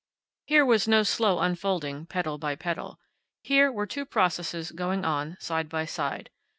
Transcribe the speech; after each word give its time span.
Here 0.47 0.65
was 0.65 0.87
no 0.87 1.03
slow 1.03 1.37
unfolding, 1.37 2.07
petal 2.07 2.39
by 2.39 2.55
petal. 2.55 2.99
Here 3.43 3.71
were 3.71 3.85
two 3.85 4.03
processes 4.07 4.71
going 4.71 5.05
on, 5.05 5.37
side 5.39 5.69
by 5.69 5.85
side. 5.85 6.31